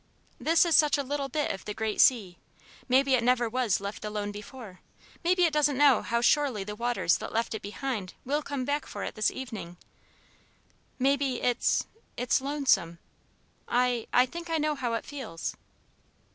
This 0.39 0.65
is 0.65 0.75
such 0.75 0.97
a 0.97 1.03
little 1.03 1.29
bit 1.29 1.51
of 1.51 1.63
the 1.63 1.75
great 1.75 2.01
sea. 2.01 2.39
Maybe 2.89 3.13
it 3.13 3.23
never 3.23 3.47
was 3.47 3.79
left 3.79 4.03
alone 4.03 4.31
before; 4.31 4.79
maybe 5.23 5.43
it 5.43 5.53
doesn't 5.53 5.77
know 5.77 6.01
how 6.01 6.21
surely 6.21 6.63
the 6.63 6.73
waters 6.75 7.19
that 7.19 7.31
left 7.31 7.53
it 7.53 7.61
behind 7.61 8.15
will 8.25 8.41
come 8.41 8.65
back 8.65 8.87
for 8.87 9.03
it 9.03 9.13
this 9.13 9.29
evening. 9.29 9.77
Maybe 10.97 11.39
it's 11.39 11.85
it's 12.17 12.41
lonesome. 12.41 12.97
I 13.67 14.07
I 14.11 14.25
think 14.25 14.49
I 14.49 14.57
know 14.57 14.73
how 14.73 14.95
it 14.95 15.05
feels." 15.05 15.55